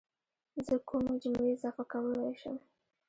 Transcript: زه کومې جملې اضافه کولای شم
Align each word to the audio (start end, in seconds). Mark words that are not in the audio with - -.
زه 0.65 0.75
کومې 0.89 1.15
جملې 1.23 1.49
اضافه 1.55 1.83
کولای 1.91 2.33
شم 2.41 2.57